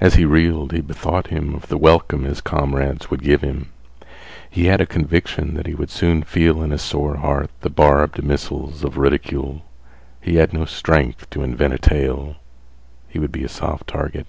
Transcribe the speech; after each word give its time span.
As 0.00 0.14
he 0.14 0.24
reeled, 0.24 0.72
he 0.72 0.80
bethought 0.80 1.26
him 1.26 1.54
of 1.54 1.68
the 1.68 1.76
welcome 1.76 2.24
his 2.24 2.40
comrades 2.40 3.10
would 3.10 3.20
give 3.22 3.42
him. 3.42 3.68
He 4.48 4.64
had 4.64 4.80
a 4.80 4.86
conviction 4.86 5.52
that 5.52 5.66
he 5.66 5.74
would 5.74 5.90
soon 5.90 6.22
feel 6.22 6.62
in 6.62 6.70
his 6.70 6.80
sore 6.80 7.18
heart 7.18 7.50
the 7.60 7.68
barbed 7.68 8.24
missiles 8.24 8.82
of 8.84 8.96
ridicule. 8.96 9.60
He 10.18 10.36
had 10.36 10.54
no 10.54 10.64
strength 10.64 11.28
to 11.28 11.42
invent 11.42 11.74
a 11.74 11.78
tale; 11.78 12.36
he 13.06 13.18
would 13.18 13.32
be 13.32 13.44
a 13.44 13.50
soft 13.50 13.86
target. 13.86 14.26